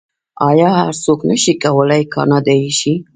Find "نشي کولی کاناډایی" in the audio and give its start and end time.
1.29-2.71